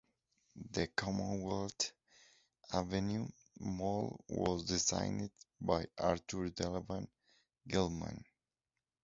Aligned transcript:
The 0.71 0.87
Commonwealth 0.87 1.91
Avenue 2.73 3.27
Mall 3.59 4.19
was 4.27 4.63
designed 4.63 5.29
by 5.59 5.85
Arthur 5.95 6.49
Delevan 6.49 7.07
Gilman. 7.67 8.25